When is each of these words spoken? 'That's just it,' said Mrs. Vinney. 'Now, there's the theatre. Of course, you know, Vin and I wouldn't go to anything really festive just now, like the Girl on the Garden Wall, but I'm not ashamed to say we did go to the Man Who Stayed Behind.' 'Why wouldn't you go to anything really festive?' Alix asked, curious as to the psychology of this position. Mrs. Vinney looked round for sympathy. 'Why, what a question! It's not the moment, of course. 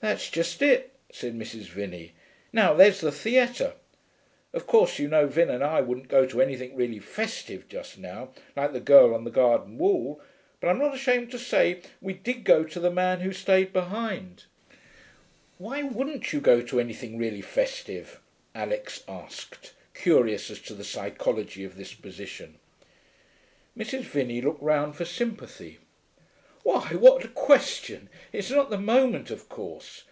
'That's 0.00 0.30
just 0.30 0.62
it,' 0.62 0.92
said 1.10 1.34
Mrs. 1.36 1.64
Vinney. 1.64 2.12
'Now, 2.52 2.72
there's 2.72 3.00
the 3.00 3.10
theatre. 3.10 3.72
Of 4.52 4.64
course, 4.64 5.00
you 5.00 5.08
know, 5.08 5.26
Vin 5.26 5.50
and 5.50 5.64
I 5.64 5.80
wouldn't 5.80 6.06
go 6.06 6.24
to 6.24 6.40
anything 6.40 6.76
really 6.76 7.00
festive 7.00 7.68
just 7.68 7.98
now, 7.98 8.28
like 8.54 8.72
the 8.72 8.78
Girl 8.78 9.12
on 9.12 9.24
the 9.24 9.30
Garden 9.32 9.76
Wall, 9.76 10.22
but 10.60 10.68
I'm 10.68 10.78
not 10.78 10.94
ashamed 10.94 11.32
to 11.32 11.38
say 11.40 11.80
we 12.00 12.12
did 12.14 12.44
go 12.44 12.62
to 12.62 12.78
the 12.78 12.92
Man 12.92 13.22
Who 13.22 13.32
Stayed 13.32 13.72
Behind.' 13.72 14.44
'Why 15.56 15.82
wouldn't 15.82 16.32
you 16.32 16.40
go 16.40 16.62
to 16.62 16.78
anything 16.78 17.18
really 17.18 17.42
festive?' 17.42 18.20
Alix 18.54 19.02
asked, 19.08 19.72
curious 19.94 20.48
as 20.48 20.60
to 20.60 20.74
the 20.74 20.84
psychology 20.84 21.64
of 21.64 21.76
this 21.76 21.92
position. 21.92 22.60
Mrs. 23.76 24.02
Vinney 24.04 24.40
looked 24.40 24.62
round 24.62 24.94
for 24.94 25.04
sympathy. 25.04 25.78
'Why, 26.64 26.92
what 26.96 27.24
a 27.24 27.28
question! 27.28 28.10
It's 28.30 28.50
not 28.50 28.68
the 28.68 28.76
moment, 28.78 29.30
of 29.30 29.48
course. 29.48 30.04